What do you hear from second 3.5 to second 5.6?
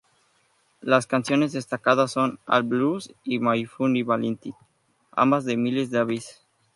Funny Valentine", ambas de